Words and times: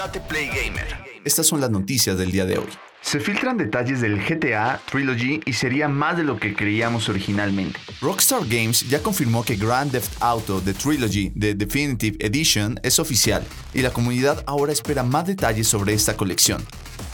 Date 0.00 0.18
Play 0.18 0.46
Gamer. 0.46 0.86
Estas 1.26 1.46
son 1.46 1.60
las 1.60 1.70
noticias 1.70 2.16
del 2.16 2.32
día 2.32 2.46
de 2.46 2.56
hoy. 2.56 2.68
Se 3.02 3.20
filtran 3.20 3.58
detalles 3.58 4.00
del 4.00 4.18
GTA 4.18 4.80
Trilogy 4.90 5.42
y 5.44 5.52
sería 5.52 5.88
más 5.88 6.16
de 6.16 6.24
lo 6.24 6.40
que 6.40 6.56
creíamos 6.56 7.10
originalmente. 7.10 7.78
Rockstar 8.00 8.46
Games 8.48 8.88
ya 8.88 9.02
confirmó 9.02 9.44
que 9.44 9.56
Grand 9.56 9.92
Theft 9.92 10.10
Auto 10.20 10.62
The 10.62 10.72
Trilogy 10.72 11.28
The 11.38 11.54
Definitive 11.54 12.16
Edition 12.18 12.80
es 12.82 12.98
oficial 12.98 13.44
y 13.74 13.82
la 13.82 13.90
comunidad 13.90 14.42
ahora 14.46 14.72
espera 14.72 15.02
más 15.02 15.26
detalles 15.26 15.68
sobre 15.68 15.92
esta 15.92 16.16
colección. 16.16 16.64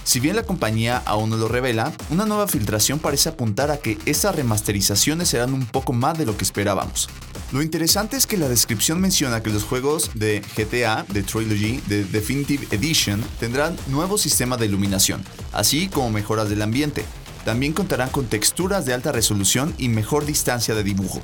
Si 0.04 0.20
bien 0.20 0.36
la 0.36 0.44
compañía 0.44 1.02
aún 1.06 1.30
no 1.30 1.36
lo 1.38 1.48
revela, 1.48 1.92
una 2.10 2.24
nueva 2.24 2.46
filtración 2.46 3.00
parece 3.00 3.30
apuntar 3.30 3.72
a 3.72 3.78
que 3.78 3.98
estas 4.06 4.36
remasterizaciones 4.36 5.26
serán 5.26 5.52
un 5.52 5.66
poco 5.66 5.92
más 5.92 6.16
de 6.16 6.26
lo 6.26 6.36
que 6.36 6.44
esperábamos. 6.44 7.08
Lo 7.52 7.62
interesante 7.62 8.16
es 8.16 8.26
que 8.26 8.36
la 8.36 8.48
descripción 8.48 9.00
menciona 9.00 9.40
que 9.40 9.50
los 9.50 9.62
juegos 9.62 10.10
de 10.14 10.42
GTA, 10.56 11.06
de 11.08 11.22
Trilogy, 11.22 11.80
de 11.86 12.04
Definitive 12.04 12.66
Edition 12.72 13.22
tendrán 13.38 13.76
nuevo 13.86 14.18
sistema 14.18 14.56
de 14.56 14.66
iluminación, 14.66 15.22
así 15.52 15.86
como 15.86 16.10
mejoras 16.10 16.50
del 16.50 16.62
ambiente. 16.62 17.04
También 17.44 17.72
contarán 17.72 18.08
con 18.08 18.26
texturas 18.26 18.84
de 18.84 18.94
alta 18.94 19.12
resolución 19.12 19.72
y 19.78 19.88
mejor 19.88 20.26
distancia 20.26 20.74
de 20.74 20.82
dibujo. 20.82 21.22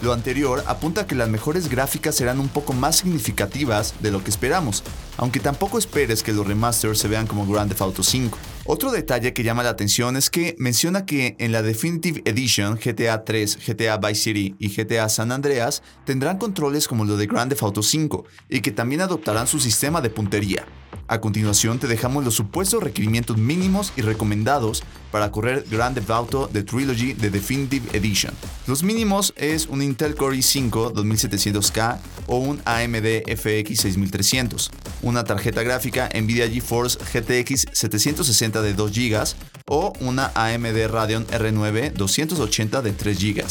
Lo 0.00 0.12
anterior 0.12 0.62
apunta 0.68 1.00
a 1.00 1.06
que 1.08 1.16
las 1.16 1.28
mejores 1.28 1.68
gráficas 1.68 2.14
serán 2.14 2.38
un 2.38 2.48
poco 2.48 2.72
más 2.72 2.98
significativas 2.98 3.94
de 4.00 4.12
lo 4.12 4.22
que 4.22 4.30
esperamos, 4.30 4.84
aunque 5.16 5.40
tampoco 5.40 5.76
esperes 5.76 6.22
que 6.22 6.32
los 6.32 6.46
remasters 6.46 7.00
se 7.00 7.08
vean 7.08 7.26
como 7.26 7.46
Grand 7.46 7.68
Theft 7.68 7.82
Auto 7.82 8.02
5. 8.04 8.38
Otro 8.66 8.92
detalle 8.92 9.32
que 9.32 9.42
llama 9.42 9.64
la 9.64 9.70
atención 9.70 10.16
es 10.16 10.30
que 10.30 10.54
menciona 10.58 11.04
que 11.04 11.34
en 11.40 11.50
la 11.50 11.62
Definitive 11.62 12.22
Edition 12.24 12.76
GTA 12.76 13.24
3, 13.24 13.58
GTA 13.66 13.96
Vice 13.96 14.22
City 14.22 14.54
y 14.60 14.68
GTA 14.68 15.08
San 15.08 15.32
Andreas 15.32 15.82
tendrán 16.04 16.38
controles 16.38 16.86
como 16.86 17.04
lo 17.04 17.16
de 17.16 17.26
Grand 17.26 17.50
Theft 17.50 17.62
Auto 17.64 17.82
5 17.82 18.24
y 18.48 18.60
que 18.60 18.70
también 18.70 19.00
adoptarán 19.00 19.48
su 19.48 19.58
sistema 19.58 20.00
de 20.00 20.10
puntería. 20.10 20.64
A 21.06 21.20
continuación 21.20 21.78
te 21.78 21.86
dejamos 21.86 22.24
los 22.24 22.34
supuestos 22.34 22.82
requerimientos 22.82 23.38
mínimos 23.38 23.92
y 23.96 24.02
recomendados 24.02 24.82
para 25.10 25.30
correr 25.30 25.64
Grand 25.70 25.94
Theft 25.94 26.10
Auto 26.10 26.50
The 26.52 26.62
Trilogy 26.62 27.14
de 27.14 27.30
Definitive 27.30 27.96
Edition. 27.96 28.34
Los 28.66 28.82
mínimos 28.82 29.32
es 29.36 29.66
un 29.66 29.82
Intel 29.82 30.14
Core 30.14 30.36
i5 30.36 30.92
2700K 30.92 31.98
o 32.26 32.38
un 32.38 32.60
AMD 32.64 33.22
FX 33.26 33.80
6300, 33.80 34.70
una 35.02 35.24
tarjeta 35.24 35.62
gráfica 35.62 36.10
Nvidia 36.14 36.48
GeForce 36.48 36.98
GTX 36.98 37.66
760 37.72 38.60
de 38.60 38.74
2 38.74 38.92
GB 38.92 39.34
o 39.66 39.92
una 40.00 40.30
AMD 40.34 40.88
Radeon 40.90 41.26
R9 41.26 41.92
280 41.92 42.82
de 42.82 42.92
3 42.92 43.18
GB 43.18 43.44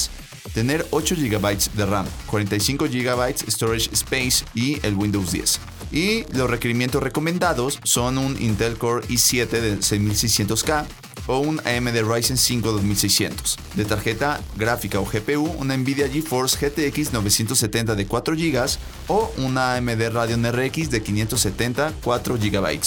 tener 0.53 0.88
8 0.91 1.15
GB 1.15 1.73
de 1.75 1.85
RAM, 1.85 2.05
45 2.25 2.85
GB 2.85 3.35
Storage 3.47 3.89
Space 3.93 4.45
y 4.55 4.80
el 4.85 4.95
Windows 4.95 5.31
10. 5.31 5.59
Y 5.91 6.25
los 6.33 6.49
requerimientos 6.49 7.02
recomendados 7.02 7.80
son 7.83 8.17
un 8.17 8.41
Intel 8.41 8.77
Core 8.77 9.07
i7 9.07 9.47
de 9.47 9.77
6600K 9.77 10.85
o 11.27 11.39
un 11.39 11.59
AMD 11.59 12.02
Ryzen 12.03 12.38
5 12.38 12.71
2600. 12.71 13.57
De 13.75 13.85
tarjeta 13.85 14.39
gráfica 14.55 14.99
o 14.99 15.05
GPU, 15.05 15.45
una 15.58 15.77
Nvidia 15.77 16.09
GeForce 16.09 16.58
GTX 16.58 17.13
970 17.13 17.95
de 17.95 18.08
4 18.08 18.35
GB 18.35 18.77
o 19.08 19.31
una 19.38 19.75
AMD 19.75 20.09
Radeon 20.11 20.45
RX 20.52 20.89
de 20.89 21.02
570 21.03 21.93
4 22.03 22.38
GB. 22.38 22.80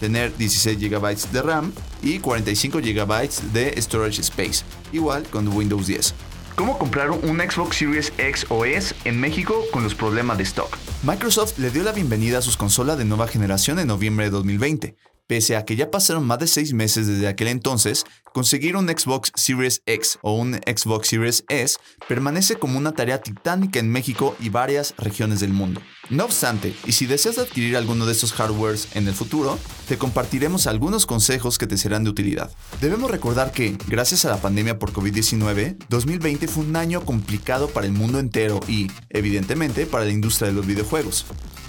Tener 0.00 0.36
16 0.36 0.78
GB 0.78 1.30
de 1.32 1.42
RAM 1.42 1.72
y 2.02 2.18
45 2.18 2.78
GB 2.78 3.52
de 3.52 3.80
Storage 3.80 4.20
Space, 4.20 4.64
igual 4.92 5.22
con 5.30 5.48
Windows 5.48 5.86
10. 5.86 6.14
¿Cómo 6.56 6.78
comprar 6.78 7.10
un 7.10 7.40
Xbox 7.40 7.78
Series 7.78 8.12
X 8.16 8.46
o 8.48 8.64
S 8.64 8.94
en 9.04 9.18
México 9.18 9.64
con 9.72 9.82
los 9.82 9.94
problemas 9.96 10.38
de 10.38 10.44
stock? 10.44 10.78
Microsoft 11.02 11.58
le 11.58 11.70
dio 11.70 11.82
la 11.82 11.90
bienvenida 11.90 12.38
a 12.38 12.42
sus 12.42 12.56
consolas 12.56 12.96
de 12.96 13.04
nueva 13.04 13.26
generación 13.26 13.80
en 13.80 13.88
noviembre 13.88 14.26
de 14.26 14.30
2020. 14.30 14.96
Pese 15.26 15.56
a 15.56 15.64
que 15.64 15.74
ya 15.74 15.90
pasaron 15.90 16.26
más 16.26 16.38
de 16.38 16.46
seis 16.46 16.74
meses 16.74 17.06
desde 17.06 17.28
aquel 17.28 17.48
entonces, 17.48 18.04
conseguir 18.34 18.76
un 18.76 18.86
Xbox 18.86 19.32
Series 19.34 19.80
X 19.86 20.18
o 20.20 20.34
un 20.34 20.56
Xbox 20.66 21.08
Series 21.08 21.44
S 21.48 21.78
permanece 22.06 22.56
como 22.56 22.76
una 22.76 22.92
tarea 22.92 23.22
titánica 23.22 23.78
en 23.78 23.88
México 23.88 24.36
y 24.38 24.50
varias 24.50 24.92
regiones 24.98 25.40
del 25.40 25.54
mundo. 25.54 25.80
No 26.10 26.24
obstante, 26.24 26.74
y 26.84 26.92
si 26.92 27.06
deseas 27.06 27.38
adquirir 27.38 27.78
alguno 27.78 28.04
de 28.04 28.12
estos 28.12 28.34
hardwares 28.34 28.88
en 28.94 29.08
el 29.08 29.14
futuro, 29.14 29.58
te 29.88 29.96
compartiremos 29.96 30.66
algunos 30.66 31.06
consejos 31.06 31.56
que 31.56 31.66
te 31.66 31.78
serán 31.78 32.04
de 32.04 32.10
utilidad. 32.10 32.50
Debemos 32.82 33.10
recordar 33.10 33.50
que, 33.50 33.78
gracias 33.86 34.26
a 34.26 34.28
la 34.28 34.42
pandemia 34.42 34.78
por 34.78 34.92
COVID-19, 34.92 35.78
2020 35.88 36.48
fue 36.48 36.64
un 36.64 36.76
año 36.76 37.02
complicado 37.02 37.68
para 37.68 37.86
el 37.86 37.92
mundo 37.92 38.18
entero 38.18 38.60
y, 38.68 38.90
evidentemente, 39.08 39.86
para 39.86 40.04
la 40.04 40.12
industria 40.12 40.48
de 40.48 40.54
los 40.54 40.66
videojuegos. 40.66 41.24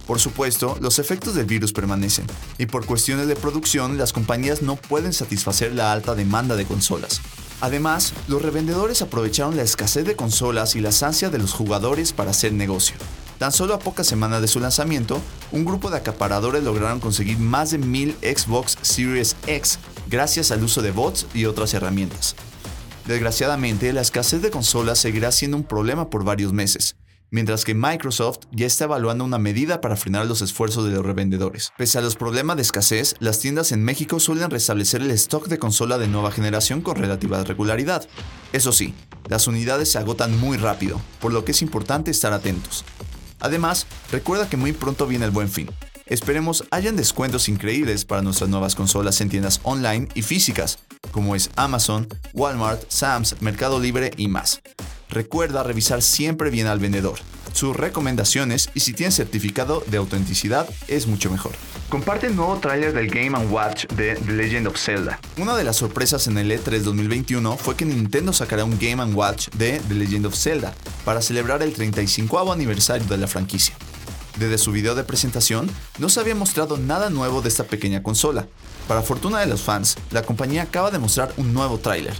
Por 0.07 0.19
supuesto, 0.19 0.77
los 0.81 0.99
efectos 0.99 1.33
del 1.33 1.45
virus 1.45 1.73
permanecen, 1.73 2.27
y 2.57 2.67
por 2.67 2.85
cuestiones 2.85 3.27
de 3.27 3.35
producción 3.35 3.97
las 3.97 4.13
compañías 4.13 4.61
no 4.61 4.75
pueden 4.75 5.13
satisfacer 5.13 5.73
la 5.73 5.91
alta 5.91 6.13
demanda 6.13 6.55
de 6.55 6.65
consolas. 6.65 7.21
Además, 7.61 8.13
los 8.27 8.41
revendedores 8.41 9.01
aprovecharon 9.01 9.55
la 9.55 9.63
escasez 9.63 10.05
de 10.05 10.15
consolas 10.15 10.75
y 10.75 10.81
las 10.81 11.01
ansias 11.01 11.31
de 11.31 11.39
los 11.39 11.53
jugadores 11.53 12.13
para 12.13 12.31
hacer 12.31 12.53
negocio. 12.53 12.95
Tan 13.39 13.51
solo 13.51 13.73
a 13.73 13.79
pocas 13.79 14.07
semanas 14.07 14.41
de 14.41 14.47
su 14.47 14.59
lanzamiento, 14.59 15.19
un 15.51 15.65
grupo 15.65 15.89
de 15.89 15.97
acaparadores 15.97 16.63
lograron 16.63 16.99
conseguir 16.99 17.37
más 17.37 17.71
de 17.71 17.79
1000 17.79 18.17
Xbox 18.21 18.77
Series 18.81 19.35
X 19.47 19.79
gracias 20.07 20.51
al 20.51 20.63
uso 20.63 20.81
de 20.81 20.91
bots 20.91 21.25
y 21.33 21.45
otras 21.45 21.73
herramientas. 21.73 22.35
Desgraciadamente, 23.05 23.91
la 23.93 24.01
escasez 24.01 24.41
de 24.41 24.51
consolas 24.51 24.99
seguirá 24.99 25.31
siendo 25.31 25.57
un 25.57 25.63
problema 25.63 26.09
por 26.09 26.23
varios 26.23 26.53
meses, 26.53 26.95
mientras 27.31 27.65
que 27.65 27.73
Microsoft 27.73 28.39
ya 28.51 28.65
está 28.65 28.85
evaluando 28.85 29.23
una 29.23 29.37
medida 29.37 29.81
para 29.81 29.95
frenar 29.95 30.25
los 30.25 30.41
esfuerzos 30.41 30.85
de 30.85 30.91
los 30.91 31.05
revendedores. 31.05 31.71
Pese 31.77 31.97
a 31.97 32.01
los 32.01 32.15
problemas 32.15 32.55
de 32.55 32.61
escasez, 32.61 33.15
las 33.19 33.39
tiendas 33.39 33.71
en 33.71 33.83
México 33.83 34.19
suelen 34.19 34.49
restablecer 34.49 35.01
el 35.01 35.11
stock 35.11 35.47
de 35.47 35.59
consola 35.59 35.97
de 35.97 36.07
nueva 36.07 36.31
generación 36.31 36.81
con 36.81 36.95
relativa 36.95 37.43
regularidad. 37.43 38.07
Eso 38.53 38.71
sí, 38.71 38.93
las 39.27 39.47
unidades 39.47 39.91
se 39.91 39.97
agotan 39.97 40.39
muy 40.39 40.57
rápido, 40.57 41.01
por 41.19 41.33
lo 41.33 41.45
que 41.45 41.51
es 41.51 41.61
importante 41.61 42.11
estar 42.11 42.33
atentos. 42.33 42.85
Además, 43.39 43.85
recuerda 44.11 44.49
que 44.49 44.57
muy 44.57 44.71
pronto 44.71 45.07
viene 45.07 45.25
el 45.25 45.31
buen 45.31 45.49
fin. 45.49 45.69
Esperemos 46.05 46.63
hayan 46.69 46.95
descuentos 46.95 47.49
increíbles 47.49 48.05
para 48.05 48.21
nuestras 48.21 48.49
nuevas 48.49 48.75
consolas 48.75 49.19
en 49.21 49.29
tiendas 49.29 49.59
online 49.63 50.07
y 50.13 50.21
físicas, 50.21 50.79
como 51.11 51.35
es 51.35 51.49
Amazon, 51.55 52.07
Walmart, 52.33 52.83
Sam's, 52.89 53.41
Mercado 53.41 53.79
Libre 53.79 54.11
y 54.15 54.27
más. 54.27 54.61
Recuerda 55.15 55.63
revisar 55.63 56.01
siempre 56.01 56.49
bien 56.49 56.67
al 56.67 56.79
vendedor, 56.79 57.19
sus 57.53 57.73
recomendaciones 57.73 58.69
y 58.73 58.81
si 58.81 58.91
tiene 58.91 59.13
certificado 59.13 59.81
de 59.87 59.95
autenticidad 59.95 60.67
es 60.89 61.07
mucho 61.07 61.31
mejor. 61.31 61.53
Comparte 61.87 62.27
el 62.27 62.35
nuevo 62.35 62.57
tráiler 62.57 62.91
del 62.91 63.07
Game⁇ 63.07 63.29
Watch 63.49 63.85
de 63.95 64.15
The 64.15 64.33
Legend 64.33 64.67
of 64.67 64.77
Zelda. 64.77 65.17
Una 65.37 65.55
de 65.55 65.63
las 65.63 65.77
sorpresas 65.77 66.27
en 66.27 66.37
el 66.37 66.51
E3 66.51 66.81
2021 66.81 67.55
fue 67.55 67.77
que 67.77 67.85
Nintendo 67.85 68.33
sacará 68.33 68.65
un 68.65 68.77
Game⁇ 68.77 69.01
Watch 69.15 69.47
de 69.51 69.79
The 69.87 69.93
Legend 69.93 70.25
of 70.25 70.35
Zelda 70.35 70.73
para 71.05 71.21
celebrar 71.21 71.63
el 71.63 71.71
35 71.71 72.51
aniversario 72.51 73.07
de 73.07 73.17
la 73.17 73.27
franquicia. 73.27 73.73
Desde 74.37 74.57
su 74.57 74.73
video 74.73 74.95
de 74.95 75.05
presentación, 75.05 75.71
no 75.97 76.09
se 76.09 76.19
había 76.19 76.35
mostrado 76.35 76.75
nada 76.75 77.09
nuevo 77.09 77.41
de 77.41 77.47
esta 77.47 77.63
pequeña 77.63 78.03
consola. 78.03 78.49
Para 78.85 79.01
fortuna 79.01 79.39
de 79.39 79.45
los 79.45 79.61
fans, 79.61 79.95
la 80.11 80.23
compañía 80.23 80.63
acaba 80.63 80.91
de 80.91 80.99
mostrar 80.99 81.33
un 81.37 81.53
nuevo 81.53 81.77
tráiler, 81.77 82.15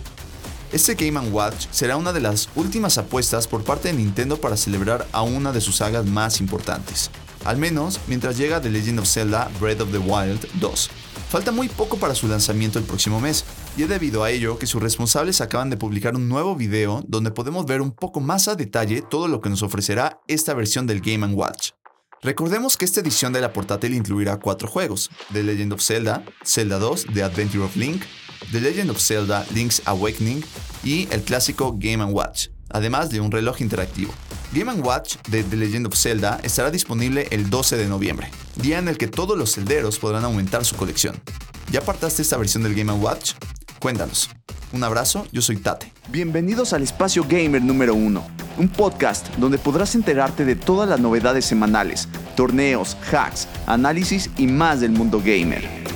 este 0.76 0.96
Game 0.96 1.18
Watch 1.30 1.68
será 1.72 1.96
una 1.96 2.12
de 2.12 2.20
las 2.20 2.50
últimas 2.54 2.98
apuestas 2.98 3.48
por 3.48 3.64
parte 3.64 3.88
de 3.88 3.94
Nintendo 3.94 4.42
para 4.42 4.58
celebrar 4.58 5.08
a 5.14 5.22
una 5.22 5.54
de 5.54 5.62
sus 5.62 5.78
sagas 5.78 6.06
más 6.06 6.42
importantes. 6.42 7.10
Al 7.46 7.56
menos 7.56 8.02
mientras 8.08 8.38
llega 8.38 8.60
The 8.60 8.70
Legend 8.70 9.00
of 9.00 9.08
Zelda 9.08 9.50
Breath 9.62 9.80
of 9.80 9.92
the 9.92 10.00
Wild 10.00 10.46
2. 10.60 10.90
Falta 11.30 11.54
muy 11.54 11.70
poco 11.70 11.96
para 11.96 12.14
su 12.14 12.28
lanzamiento 12.28 12.78
el 12.78 12.84
próximo 12.84 13.22
mes, 13.22 13.46
y 13.78 13.84
es 13.84 13.90
debido 13.90 14.26
a 14.26 14.32
ello 14.32 14.60
que 14.60 14.68
sus 14.68 14.82
responsables 14.82 15.40
acaban 15.40 15.70
de 15.70 15.78
publicar 15.78 16.14
un 16.14 16.28
nuevo 16.28 16.58
video 16.58 17.02
donde 17.08 17.32
podemos 17.32 17.66
ver 17.66 17.82
un 17.82 17.92
poco 17.92 18.20
más 18.20 18.50
a 18.50 18.56
detalle 18.56 19.02
todo 19.02 19.30
lo 19.30 19.40
que 19.40 19.50
nos 19.50 19.64
ofrecerá 19.64 20.20
esta 20.28 20.54
versión 20.54 20.88
del 20.88 21.00
Game 21.00 21.26
Watch. 21.28 21.70
Recordemos 22.22 22.76
que 22.76 22.84
esta 22.84 23.00
edición 23.00 23.32
de 23.32 23.40
la 23.40 23.54
portátil 23.54 23.94
incluirá 23.94 24.40
cuatro 24.42 24.68
juegos, 24.68 25.10
The 25.32 25.44
Legend 25.44 25.74
of 25.74 25.82
Zelda, 25.82 26.26
Zelda 26.44 26.80
2, 26.80 27.08
The 27.14 27.24
Adventure 27.24 27.64
of 27.64 27.76
Link, 27.78 28.04
The 28.52 28.62
Legend 28.62 28.92
of 28.92 29.00
Zelda 29.00 29.46
Link's 29.54 29.82
Awakening 29.86 30.44
y 30.84 31.08
el 31.12 31.22
clásico 31.22 31.76
Game⁇ 31.78 32.04
Watch, 32.14 32.48
además 32.70 33.10
de 33.10 33.20
un 33.20 33.32
reloj 33.32 33.62
interactivo. 33.62 34.14
Game⁇ 34.54 34.72
Watch 34.86 35.18
de 35.30 35.44
The 35.44 35.56
Legend 35.56 35.88
of 35.88 35.96
Zelda 35.96 36.40
estará 36.44 36.72
disponible 36.72 37.28
el 37.32 37.50
12 37.50 37.78
de 37.78 37.88
noviembre, 37.88 38.32
día 38.56 38.80
en 38.80 38.88
el 38.88 38.98
que 38.98 39.08
todos 39.08 39.38
los 39.38 39.54
celderos 39.54 40.00
podrán 40.00 40.24
aumentar 40.24 40.66
su 40.66 40.76
colección. 40.76 41.22
¿Ya 41.72 41.80
apartaste 41.80 42.22
esta 42.22 42.38
versión 42.38 42.64
del 42.64 42.76
Game⁇ 42.76 42.92
Watch? 43.02 43.34
Cuéntanos. 43.80 44.30
Un 44.72 44.84
abrazo, 44.84 45.26
yo 45.32 45.42
soy 45.42 45.58
Tate. 45.58 45.94
Bienvenidos 46.10 46.74
al 46.74 46.84
Espacio 46.84 47.24
Gamer 47.24 47.62
número 47.62 47.96
1, 47.96 48.28
un 48.58 48.68
podcast 48.68 49.28
donde 49.38 49.58
podrás 49.58 49.96
enterarte 49.96 50.44
de 50.44 50.56
todas 50.56 50.90
las 50.90 51.00
novedades 51.00 51.46
semanales, 51.46 52.10
torneos, 52.36 52.98
hacks, 53.12 53.48
análisis 53.68 54.30
y 54.38 54.48
más 54.48 54.82
del 54.82 54.92
mundo 54.92 55.22
gamer. 55.24 55.95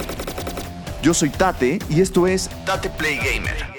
Yo 1.01 1.13
soy 1.13 1.29
Tate 1.29 1.79
y 1.89 2.01
esto 2.01 2.27
es 2.27 2.49
Tate 2.65 2.89
Play 2.89 3.17
Gamer. 3.17 3.78